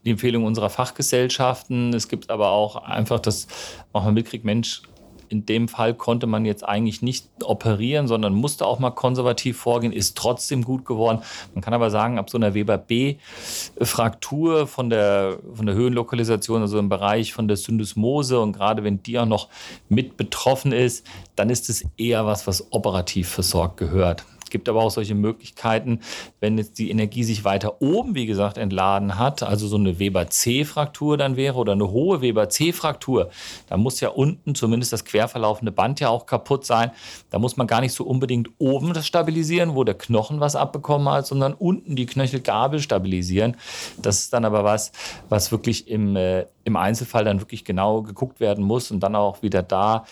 [0.04, 3.46] die Empfehlung unserer Fachgesellschaften, es gibt aber auch einfach, dass
[3.92, 4.82] man mitkriegt, Mensch,
[5.28, 9.92] in dem Fall konnte man jetzt eigentlich nicht operieren, sondern musste auch mal konservativ vorgehen,
[9.92, 11.22] ist trotzdem gut geworden.
[11.54, 16.78] Man kann aber sagen, ab so einer Weber B-Fraktur von der, von der Höhenlokalisation, also
[16.78, 19.48] im Bereich von der Syndesmose und gerade wenn die auch noch
[19.88, 21.06] mit betroffen ist,
[21.36, 25.98] dann ist es eher was, was operativ versorgt gehört gibt aber auch solche Möglichkeiten,
[26.38, 31.16] wenn jetzt die Energie sich weiter oben, wie gesagt, entladen hat, also so eine Weber-C-Fraktur
[31.16, 33.30] dann wäre oder eine hohe Weber-C-Fraktur,
[33.68, 36.92] da muss ja unten zumindest das querverlaufende Band ja auch kaputt sein.
[37.30, 41.08] Da muss man gar nicht so unbedingt oben das stabilisieren, wo der Knochen was abbekommen
[41.08, 43.56] hat, sondern unten die Knöchelgabel stabilisieren.
[44.00, 44.92] Das ist dann aber was,
[45.28, 49.42] was wirklich im, äh, im Einzelfall dann wirklich genau geguckt werden muss und dann auch
[49.42, 50.04] wieder da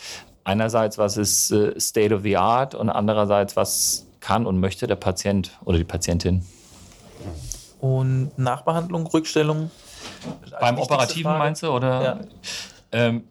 [0.45, 4.97] einerseits, was ist äh, State of the Art und andererseits, was kann und möchte der
[4.97, 6.43] Patient oder die Patientin.
[7.81, 9.71] Und Nachbehandlung, Rückstellung?
[10.61, 11.39] Beim Operativen Frage.
[11.39, 11.69] meinst du?
[11.69, 12.03] Oder?
[12.03, 12.21] Ja.
[12.93, 13.25] Ähm,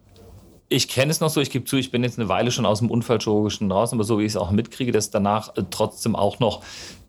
[0.68, 2.78] ich kenne es noch so, ich gebe zu, ich bin jetzt eine Weile schon aus
[2.78, 6.38] dem Unfallchirurgischen draußen, aber so wie ich es auch mitkriege, dass danach äh, trotzdem auch
[6.38, 6.62] noch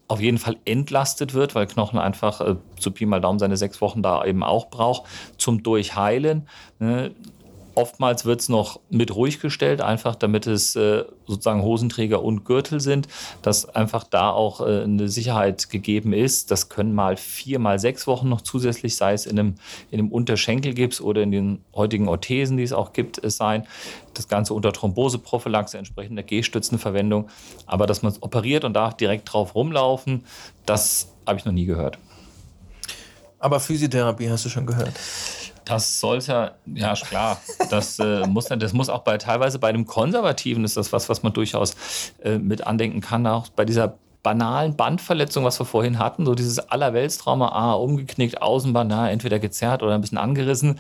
[0.08, 3.82] auf jeden Fall entlastet wird, weil Knochen einfach äh, zu Pi mal Daumen seine sechs
[3.82, 5.04] Wochen da eben auch braucht
[5.38, 6.48] zum Durchheilen.
[6.80, 7.12] Ne?
[7.76, 12.80] Oftmals wird es noch mit ruhig gestellt, einfach damit es äh, sozusagen Hosenträger und Gürtel
[12.80, 13.08] sind,
[13.42, 16.52] dass einfach da auch äh, eine Sicherheit gegeben ist.
[16.52, 19.56] Das können mal vier, mal sechs Wochen noch zusätzlich, sei es in einem,
[19.90, 23.66] in einem Unterschenkelgips oder in den heutigen Orthesen, die es auch gibt, es sein.
[24.14, 27.30] Das Ganze unter Thromboseprophylaxe, entsprechender G-Stützenverwendung.
[27.66, 30.26] Aber dass man es operiert und darf direkt drauf rumlaufen,
[30.68, 31.98] das habe ich noch nie gehört.
[33.40, 34.94] Aber Physiotherapie hast du schon gehört.
[35.66, 37.40] Das sollte ja, klar.
[37.70, 41.24] Das, äh, muss, das muss auch bei teilweise bei dem Konservativen ist das was, was
[41.24, 41.76] man durchaus
[42.24, 43.26] äh, mit andenken kann.
[43.28, 48.90] Auch bei dieser banalen Bandverletzung, was wir vorhin hatten, so dieses Allerweltstrauma, ah, umgeknickt, Außenband,
[48.90, 50.80] na, entweder gezerrt oder ein bisschen angerissen.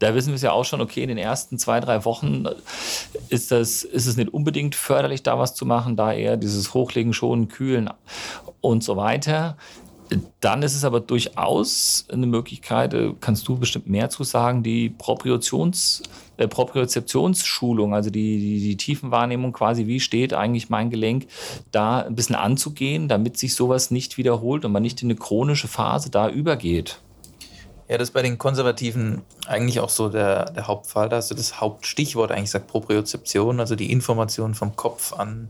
[0.00, 2.46] Da wissen wir es ja auch schon, okay, in den ersten zwei, drei Wochen
[3.28, 7.12] ist, das, ist es nicht unbedingt förderlich, da was zu machen, da eher dieses Hochlegen,
[7.12, 7.90] Schonen, Kühlen
[8.60, 9.56] und so weiter.
[10.40, 14.90] Dann ist es aber durchaus eine Möglichkeit, äh, kannst du bestimmt mehr zu sagen, die
[14.90, 16.02] Propriotions,
[16.36, 21.26] äh, Propriozeptionsschulung, also die, die, die Tiefenwahrnehmung quasi, wie steht eigentlich mein Gelenk,
[21.70, 25.68] da ein bisschen anzugehen, damit sich sowas nicht wiederholt und man nicht in eine chronische
[25.68, 27.00] Phase da übergeht.
[27.88, 31.10] Ja, das ist bei den Konservativen eigentlich auch so der, der Hauptfall.
[31.10, 35.48] Da hast du das Hauptstichwort eigentlich gesagt, Propriozeption, also die Information vom Kopf an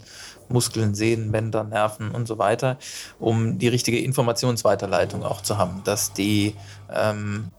[0.49, 2.79] Muskeln, Sehnen, Bänder, Nerven und so weiter,
[3.19, 6.55] um die richtige Informationsweiterleitung auch zu haben, dass die
[6.93, 7.51] ähm,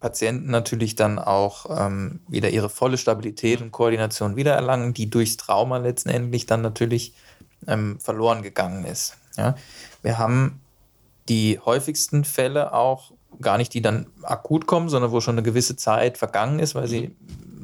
[0.00, 5.78] Patienten natürlich dann auch ähm, wieder ihre volle Stabilität und Koordination wiedererlangen, die durchs Trauma
[5.78, 7.14] letztendlich dann natürlich
[7.68, 9.16] ähm, verloren gegangen ist.
[9.36, 9.54] Ja?
[10.02, 10.60] Wir haben
[11.28, 15.76] die häufigsten Fälle auch gar nicht, die dann akut kommen, sondern wo schon eine gewisse
[15.76, 17.16] Zeit vergangen ist, weil sie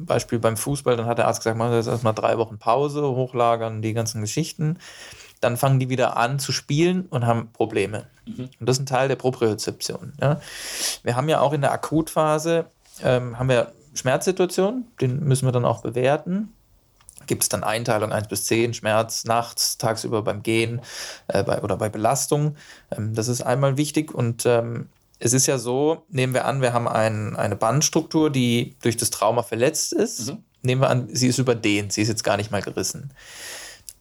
[0.05, 3.03] Beispiel beim Fußball, dann hat der Arzt gesagt, machen Sie jetzt erstmal drei Wochen Pause,
[3.03, 4.77] hochlagern, die ganzen Geschichten.
[5.41, 8.07] Dann fangen die wieder an zu spielen und haben Probleme.
[8.25, 8.49] Mhm.
[8.59, 10.13] Und das ist ein Teil der Propriozeption.
[10.19, 10.41] Ja.
[11.03, 12.65] Wir haben ja auch in der Akutphase
[13.01, 16.53] ähm, haben wir Schmerzsituationen, den müssen wir dann auch bewerten
[17.27, 20.81] gibt es dann Einteilung 1 bis 10, Schmerz nachts, tagsüber beim Gehen
[21.27, 22.55] äh, bei, oder bei Belastung.
[22.91, 26.73] Ähm, das ist einmal wichtig und ähm, es ist ja so, nehmen wir an, wir
[26.73, 30.31] haben ein, eine Bandstruktur, die durch das Trauma verletzt ist.
[30.31, 30.43] Mhm.
[30.61, 33.13] Nehmen wir an, sie ist überdehnt, sie ist jetzt gar nicht mal gerissen.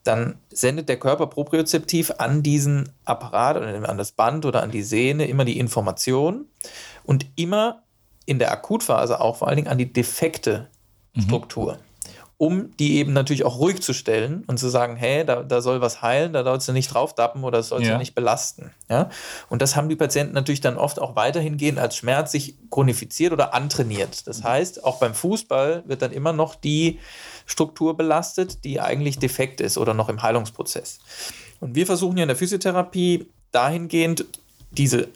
[0.04, 4.83] Dann sendet der Körper propriozeptiv an diesen Apparat oder an das Band oder an die
[4.83, 6.46] Sehne immer die Information
[7.04, 7.83] und immer
[8.24, 10.68] in der Akutphase auch vor allen Dingen an die defekte
[11.14, 11.26] mhm.
[12.38, 15.81] Um die eben natürlich auch ruhig zu stellen und zu sagen, hey, da, da soll
[15.81, 17.94] was heilen, da sollst du nicht draufdappen oder das sollst ja.
[17.94, 18.70] du nicht belasten.
[18.88, 19.11] Ja?
[19.48, 23.33] Und das haben die Patienten natürlich dann oft auch weiterhin gehen, als Schmerz sich chronifiziert
[23.33, 24.29] oder antrainiert.
[24.29, 27.01] Das heißt, auch beim Fußball wird dann immer noch die
[27.44, 31.01] Struktur belastet, die eigentlich defekt ist oder noch im Heilungsprozess.
[31.61, 34.27] Und wir versuchen ja in der Physiotherapie dahingehend
[34.70, 35.09] diese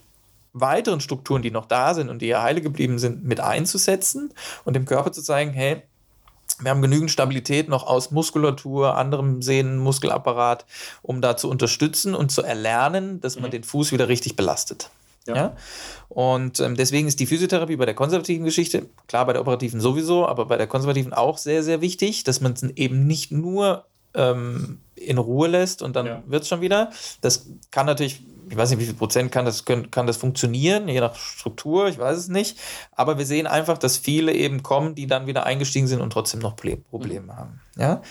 [0.52, 4.32] weiteren Strukturen, die noch da sind und die ja heile geblieben sind, mit einzusetzen
[4.64, 5.82] und dem Körper zu zeigen, hey,
[6.60, 10.66] wir haben genügend Stabilität noch aus Muskulatur, anderem Sehnen, Muskelapparat,
[11.02, 13.52] um da zu unterstützen und zu erlernen, dass man mhm.
[13.52, 14.90] den Fuß wieder richtig belastet.
[15.26, 15.34] Ja.
[15.34, 15.56] ja?
[16.08, 20.26] Und ähm, deswegen ist die Physiotherapie bei der konservativen Geschichte, klar bei der operativen sowieso,
[20.26, 23.84] aber bei der konservativen auch sehr, sehr wichtig, dass man es eben nicht nur
[24.14, 26.22] ähm, in Ruhe lässt und dann ja.
[26.26, 26.90] wird es schon wieder.
[27.20, 30.86] Das kann natürlich ich weiß nicht, wie viel Prozent kann das, können, kann das funktionieren,
[30.86, 32.58] je nach Struktur, ich weiß es nicht.
[32.92, 36.40] Aber wir sehen einfach, dass viele eben kommen, die dann wieder eingestiegen sind und trotzdem
[36.40, 37.36] noch Probleme mhm.
[37.36, 37.60] haben.
[37.78, 38.02] Ja?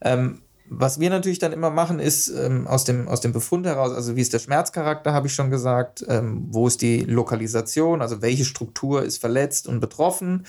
[0.00, 3.92] Ähm, was wir natürlich dann immer machen, ist ähm, aus, dem, aus dem Befund heraus,
[3.92, 8.22] also wie ist der Schmerzcharakter, habe ich schon gesagt, ähm, wo ist die Lokalisation, also
[8.22, 10.46] welche Struktur ist verletzt und betroffen,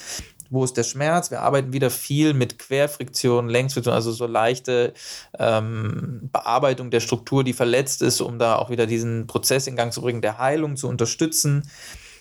[0.49, 1.31] wo ist der Schmerz.
[1.31, 4.93] Wir arbeiten wieder viel mit Querfriktion, Längsfriktion, also so leichte
[5.37, 9.93] ähm, Bearbeitung der Struktur, die verletzt ist, um da auch wieder diesen Prozess in Gang
[9.93, 11.63] zu bringen, der Heilung zu unterstützen.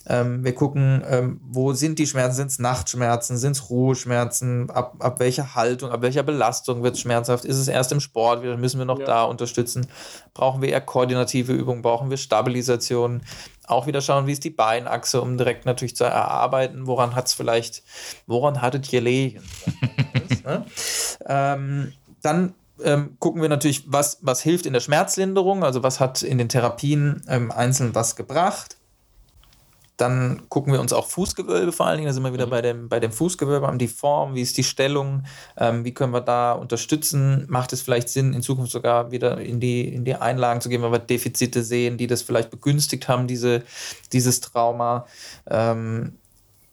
[0.06, 2.36] Ähm, wir gucken, ähm, wo sind die Schmerzen?
[2.36, 3.38] Sind es Nachtschmerzen?
[3.38, 4.70] Sind es Ruheschmerzen?
[4.70, 7.44] Ab, ab welcher Haltung, ab welcher Belastung wird es schmerzhaft?
[7.44, 8.42] Ist es erst im Sport?
[8.42, 9.06] Wieder müssen wir noch ja.
[9.06, 9.86] da unterstützen?
[10.34, 11.80] Brauchen wir eher koordinative Übungen?
[11.80, 13.22] Brauchen wir Stabilisation?
[13.66, 17.34] Auch wieder schauen, wie ist die Beinachse, um direkt natürlich zu erarbeiten, woran hat es
[17.34, 17.82] vielleicht,
[18.26, 19.42] woran hattet ihr gelegen?
[20.44, 20.64] ne?
[21.26, 26.22] ähm, dann ähm, gucken wir natürlich, was, was hilft in der Schmerzlinderung, also was hat
[26.22, 28.76] in den Therapien ähm, einzeln was gebracht.
[29.96, 32.50] Dann gucken wir uns auch Fußgewölbe vor allen Dingen, da sind wir wieder mhm.
[32.50, 35.24] bei dem, bei dem Fußgewölbe an die Form, wie ist die Stellung,
[35.56, 39.60] ähm, wie können wir da unterstützen, macht es vielleicht Sinn, in Zukunft sogar wieder in
[39.60, 43.26] die, in die Einlagen zu gehen, weil wir Defizite sehen, die das vielleicht begünstigt haben,
[43.26, 43.62] diese,
[44.12, 45.06] dieses Trauma.
[45.48, 46.18] Ähm,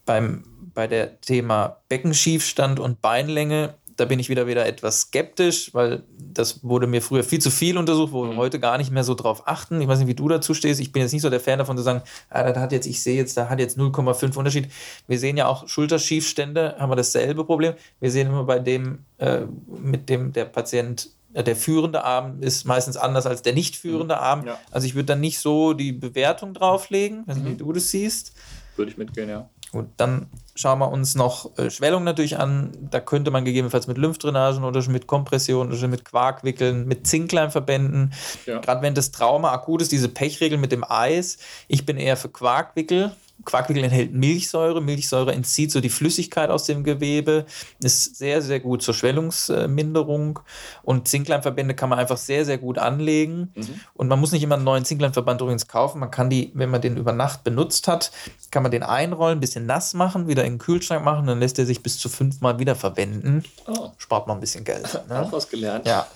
[0.06, 6.02] beim, bei der Thema Beckenschiefstand und Beinlänge da bin ich wieder wieder etwas skeptisch, weil
[6.18, 8.38] das wurde mir früher viel zu viel untersucht, wo wir mhm.
[8.38, 9.80] heute gar nicht mehr so drauf achten.
[9.80, 10.82] Ich weiß nicht, wie du dazu stehst.
[10.82, 13.04] Ich bin jetzt nicht so der Fan davon zu sagen, ah, da hat jetzt, ich
[13.04, 14.70] sehe jetzt, da hat jetzt 0,5 Unterschied.
[15.08, 17.76] Wir sehen ja auch Schulterschiefstände, haben wir dasselbe Problem.
[18.00, 22.66] Wir sehen immer bei dem, äh, mit dem der Patient äh, der führende Arm ist
[22.66, 24.22] meistens anders als der nicht führende mhm.
[24.22, 24.48] Arm.
[24.48, 24.58] Ja.
[24.72, 27.58] Also ich würde dann nicht so die Bewertung drauflegen, nicht, wie mhm.
[27.60, 28.34] du das siehst.
[28.76, 29.48] Würde ich mitgehen, ja.
[29.72, 32.72] Gut, dann schauen wir uns noch äh, Schwellung natürlich an.
[32.90, 38.14] Da könnte man gegebenenfalls mit Lymphdrainagen oder mit Kompression oder mit Quarkwickeln, mit Zinkleinverbänden.
[38.46, 38.60] Ja.
[38.60, 41.38] Gerade wenn das Trauma akut ist, diese Pechregel mit dem Eis.
[41.70, 44.82] Ich bin eher für Quarkwickel, Quarkwickel enthält Milchsäure.
[44.82, 47.46] Milchsäure entzieht so die Flüssigkeit aus dem Gewebe,
[47.82, 50.40] ist sehr, sehr gut zur Schwellungsminderung.
[50.84, 53.52] Und Zinkleinverbände kann man einfach sehr, sehr gut anlegen.
[53.56, 53.80] Mhm.
[53.94, 56.00] Und man muss nicht immer einen neuen Zinkleinverband übrigens kaufen.
[56.00, 58.12] Man kann die, wenn man den über Nacht benutzt hat,
[58.52, 61.58] kann man den einrollen, ein bisschen nass machen, wieder in den Kühlschrank machen, dann lässt
[61.60, 63.44] er sich bis zu fünfmal wieder verwenden.
[63.68, 63.92] Oh.
[63.98, 64.88] Spart man ein bisschen Geld.
[65.12, 65.20] Ne?
[65.20, 65.88] Auch was gelernt.
[65.88, 66.08] Ja.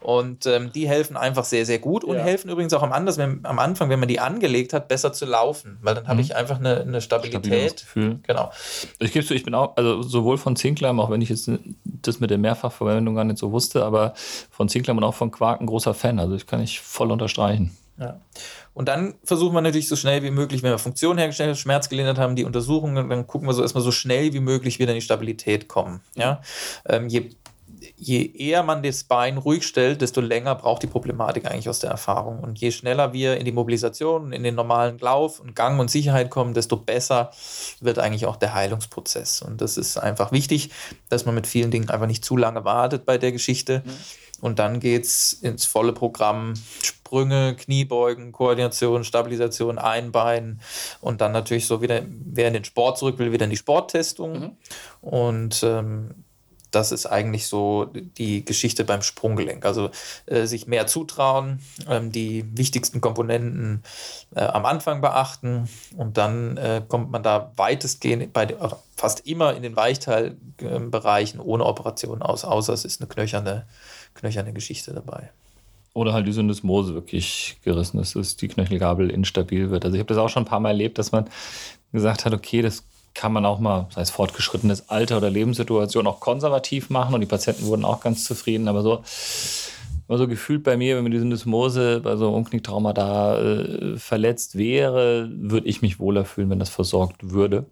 [0.00, 2.22] Und ähm, die helfen einfach sehr, sehr gut und ja.
[2.22, 5.24] helfen übrigens auch am, anders, wenn, am Anfang, wenn man die angelegt hat, besser zu
[5.26, 5.78] laufen.
[5.82, 6.20] Weil dann habe mhm.
[6.22, 7.86] ich einfach eine eine, eine Stabilität.
[7.94, 8.50] Genau.
[8.98, 11.50] Ich gebe zu, ich bin auch, also sowohl von Zinklam, auch wenn ich jetzt
[11.84, 14.14] das mit der Mehrfachverwendung gar nicht so wusste, aber
[14.50, 16.18] von Zinklam und auch von Quark ein großer Fan.
[16.18, 17.76] Also ich kann ich voll unterstreichen.
[17.98, 18.18] Ja.
[18.72, 21.88] Und dann versuchen wir natürlich so schnell wie möglich, wenn wir Funktionen hergestellt haben, Schmerz
[21.90, 24.96] gelindert haben, die Untersuchungen, dann gucken wir so erstmal so schnell wie möglich wieder in
[24.96, 26.00] die Stabilität kommen.
[26.14, 26.40] Ja?
[26.86, 27.30] Ähm, je
[28.00, 31.90] je eher man das Bein ruhig stellt, desto länger braucht die Problematik eigentlich aus der
[31.90, 32.40] Erfahrung.
[32.40, 36.30] Und je schneller wir in die Mobilisation, in den normalen Lauf und Gang und Sicherheit
[36.30, 37.30] kommen, desto besser
[37.80, 39.42] wird eigentlich auch der Heilungsprozess.
[39.42, 40.70] Und das ist einfach wichtig,
[41.10, 43.82] dass man mit vielen Dingen einfach nicht zu lange wartet bei der Geschichte.
[43.84, 43.90] Mhm.
[44.40, 46.54] Und dann geht es ins volle Programm.
[46.82, 50.60] Sprünge, Kniebeugen, Koordination, Stabilisation, Einbein
[51.02, 54.40] und dann natürlich so wieder, wer in den Sport zurück will, wieder in die Sporttestung.
[54.40, 54.50] Mhm.
[55.02, 56.14] Und ähm,
[56.70, 59.64] das ist eigentlich so die Geschichte beim Sprunggelenk.
[59.64, 59.90] Also
[60.26, 63.82] äh, sich mehr zutrauen, ähm, die wichtigsten Komponenten
[64.34, 68.48] äh, am Anfang beachten und dann äh, kommt man da weitestgehend bei
[68.96, 73.66] fast immer in den Weichteilbereichen ohne Operation aus, außer es ist eine knöcherne,
[74.14, 75.30] knöcherne Geschichte dabei.
[75.92, 79.84] Oder halt die Syndesmose wirklich gerissen ist, dass die Knöchelgabel instabil wird.
[79.84, 81.28] Also ich habe das auch schon ein paar Mal erlebt, dass man
[81.92, 86.20] gesagt hat, okay, das kann man auch mal, sei es fortgeschrittenes Alter oder Lebenssituation, auch
[86.20, 88.68] konservativ machen und die Patienten wurden auch ganz zufrieden.
[88.68, 89.02] Aber so,
[90.08, 93.96] immer so gefühlt bei mir, wenn mir die Syndesmose bei so einem Umknicktrauma da äh,
[93.96, 97.66] verletzt wäre, würde ich mich wohler fühlen, wenn das versorgt würde.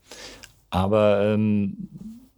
[0.70, 1.88] Aber ähm,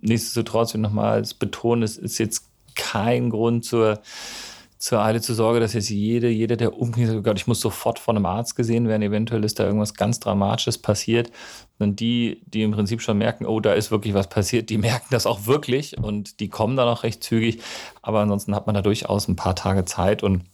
[0.00, 4.00] nichtsdestotrotz, wenn nochmal betonen, es ist jetzt kein Grund zur
[4.80, 7.98] zur Eile zur Sorge, dass jetzt jede, jeder, der umknickt, oh Gott, ich muss sofort
[7.98, 11.30] von einem Arzt gesehen werden, eventuell ist da irgendwas ganz Dramatisches passiert.
[11.78, 15.08] Und die, die im Prinzip schon merken, oh, da ist wirklich was passiert, die merken
[15.10, 17.60] das auch wirklich und die kommen dann auch recht zügig.
[18.00, 20.44] Aber ansonsten hat man da durchaus ein paar Tage Zeit und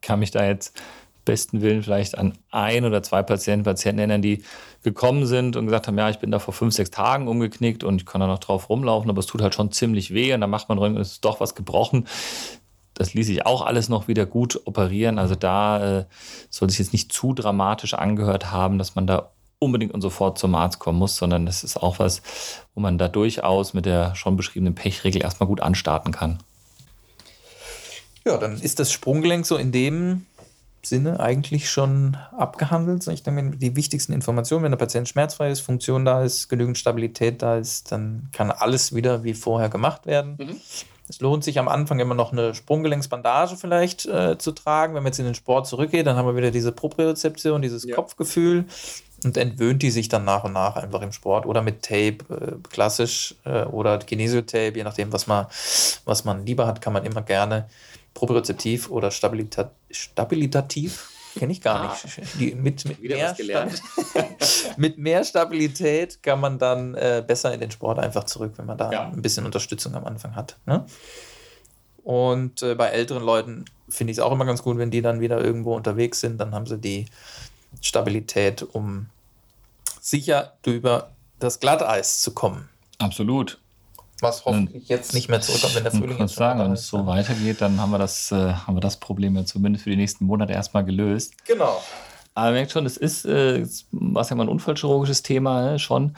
[0.00, 0.80] kann mich da jetzt
[1.24, 4.44] besten Willen vielleicht an ein oder zwei Patienten, Patienten erinnern, die
[4.84, 7.96] gekommen sind und gesagt haben, ja, ich bin da vor fünf, sechs Tagen umgeknickt und
[7.96, 10.50] ich kann da noch drauf rumlaufen, aber es tut halt schon ziemlich weh und dann
[10.50, 12.06] macht man es ist doch was gebrochen
[12.94, 15.18] das ließ sich auch alles noch wieder gut operieren.
[15.18, 16.04] Also da äh,
[16.48, 20.54] soll sich jetzt nicht zu dramatisch angehört haben, dass man da unbedingt und sofort zum
[20.54, 22.22] Arzt kommen muss, sondern das ist auch was,
[22.74, 26.38] wo man da durchaus mit der schon beschriebenen Pechregel erstmal gut anstarten kann.
[28.24, 30.26] Ja, dann ist das Sprunggelenk so in dem
[30.82, 33.06] Sinne eigentlich schon abgehandelt.
[33.06, 37.42] Ich denke, die wichtigsten Informationen, wenn der Patient schmerzfrei ist, Funktion da ist, genügend Stabilität
[37.42, 40.36] da ist, dann kann alles wieder wie vorher gemacht werden.
[40.38, 40.60] Mhm.
[41.08, 44.94] Es lohnt sich am Anfang immer noch eine Sprunggelenksbandage vielleicht äh, zu tragen.
[44.94, 47.94] Wenn man jetzt in den Sport zurückgeht, dann haben wir wieder diese Propriozeption, dieses ja.
[47.94, 48.64] Kopfgefühl.
[49.24, 52.68] und entwöhnt die sich dann nach und nach einfach im Sport oder mit Tape, äh,
[52.70, 55.46] klassisch äh, oder Kinesiotape, je nachdem, was man,
[56.04, 57.68] was man lieber hat, kann man immer gerne
[58.14, 61.96] propriozeptiv oder stabilita stabilitativ Kenne ich gar ah.
[62.04, 62.40] nicht.
[62.40, 63.82] Die, mit, mit, Wieder mehr gelernt.
[64.76, 68.78] mit mehr Stabilität kann man dann äh, besser in den Sport einfach zurück, wenn man
[68.78, 69.08] da ja.
[69.08, 70.56] ein bisschen Unterstützung am Anfang hat.
[70.66, 70.84] Ne?
[72.04, 75.20] Und äh, bei älteren Leuten finde ich es auch immer ganz gut, wenn die dann
[75.20, 77.06] wieder irgendwo unterwegs sind, dann haben sie die
[77.80, 79.06] Stabilität, um
[80.00, 82.68] sicher über das Glatteis zu kommen.
[82.98, 83.58] Absolut.
[84.20, 87.60] Was hoffentlich jetzt nicht mehr zurückkommt, wenn der Frühling jetzt sagen, wenn es so weitergeht,
[87.60, 90.52] dann haben wir, das, äh, haben wir das Problem ja zumindest für die nächsten Monate
[90.52, 91.34] erstmal gelöst.
[91.46, 91.82] Genau.
[92.34, 95.78] Aber man merkt schon, es ist, äh, was ja mal ein unfallchirurgisches Thema, ne?
[95.78, 96.16] schon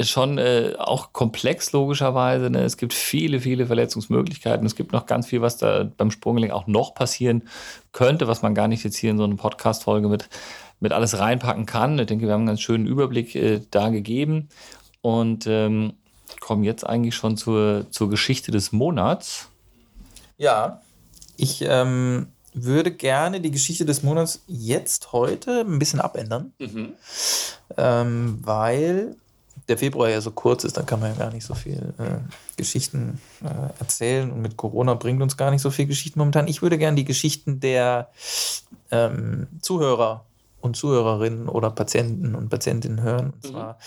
[0.00, 2.50] schon äh, auch komplex logischerweise.
[2.50, 2.62] Ne?
[2.62, 4.66] Es gibt viele, viele Verletzungsmöglichkeiten.
[4.66, 7.44] Es gibt noch ganz viel, was da beim Sprunggelenk auch noch passieren
[7.92, 10.28] könnte, was man gar nicht jetzt hier in so eine Podcast-Folge mit,
[10.80, 11.98] mit alles reinpacken kann.
[11.98, 14.48] Ich denke, wir haben einen ganz schönen Überblick äh, da gegeben
[15.00, 15.92] und ähm,
[16.40, 19.48] kommen jetzt eigentlich schon zur, zur Geschichte des Monats.
[20.36, 20.80] Ja,
[21.36, 26.94] ich ähm, würde gerne die Geschichte des Monats jetzt heute ein bisschen abändern, mhm.
[27.76, 29.16] ähm, weil
[29.68, 32.18] der Februar ja so kurz ist, dann kann man ja gar nicht so viel äh,
[32.56, 34.30] Geschichten äh, erzählen.
[34.30, 36.48] Und mit Corona bringt uns gar nicht so viel Geschichten momentan.
[36.48, 38.10] Ich würde gerne die Geschichten der
[38.90, 40.24] ähm, Zuhörer
[40.60, 43.30] und Zuhörerinnen oder Patienten und Patientinnen hören.
[43.30, 43.48] Und mhm.
[43.48, 43.78] zwar,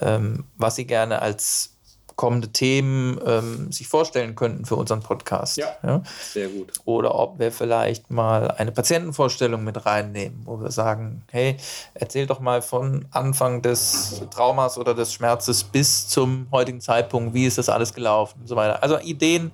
[0.00, 1.71] ähm, was sie gerne als
[2.16, 5.56] kommende Themen ähm, sich vorstellen könnten für unseren Podcast.
[5.56, 6.72] Ja, ja, sehr gut.
[6.84, 11.56] Oder ob wir vielleicht mal eine Patientenvorstellung mit reinnehmen, wo wir sagen, hey,
[11.94, 17.46] erzähl doch mal von Anfang des Traumas oder des Schmerzes bis zum heutigen Zeitpunkt, wie
[17.46, 18.82] ist das alles gelaufen und so weiter.
[18.82, 19.52] Also Ideen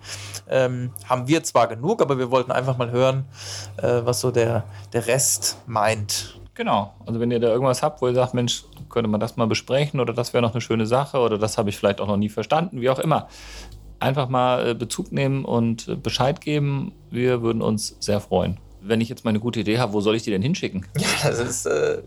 [0.48, 3.24] ähm, haben wir zwar genug, aber wir wollten einfach mal hören,
[3.76, 6.37] äh, was so der, der Rest meint.
[6.58, 6.92] Genau.
[7.06, 10.00] Also wenn ihr da irgendwas habt, wo ihr sagt, Mensch, könnte man das mal besprechen
[10.00, 12.28] oder das wäre noch eine schöne Sache oder das habe ich vielleicht auch noch nie
[12.28, 13.28] verstanden, wie auch immer.
[14.00, 16.90] Einfach mal äh, Bezug nehmen und äh, Bescheid geben.
[17.12, 18.58] Wir würden uns sehr freuen.
[18.80, 20.84] Wenn ich jetzt mal eine gute Idee habe, wo soll ich die denn hinschicken?
[20.98, 21.66] Ja, das ist.
[21.66, 22.02] Äh,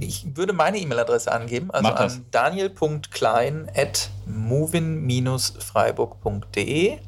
[0.00, 6.98] ich würde meine E-Mail-Adresse angeben, also an daniel.klein at movin-freiburg.de.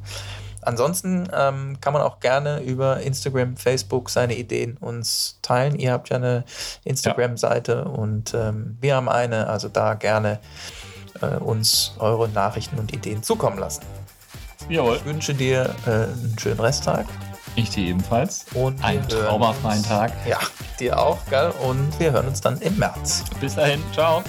[0.69, 5.75] Ansonsten ähm, kann man auch gerne über Instagram, Facebook seine Ideen uns teilen.
[5.79, 6.45] Ihr habt ja eine
[6.85, 7.91] Instagram-Seite ja.
[7.91, 10.41] und ähm, wir haben eine, also da gerne
[11.23, 13.81] äh, uns eure Nachrichten und Ideen zukommen lassen.
[14.69, 14.97] Jawohl.
[14.97, 17.07] Ich wünsche dir äh, einen schönen Resttag.
[17.57, 18.45] Ich dir ebenfalls.
[18.53, 20.13] Und einen traumafreien Tag.
[20.27, 20.39] Ja,
[20.79, 21.51] dir auch, gell?
[21.67, 23.25] Und wir hören uns dann im März.
[23.41, 24.23] Bis dahin, ciao.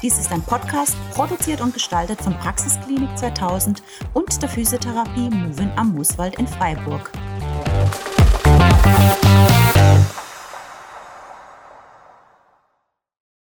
[0.00, 3.82] Dies ist ein Podcast, produziert und gestaltet von Praxisklinik 2000
[4.14, 7.10] und der Physiotherapie Movin am Mooswald in Freiburg.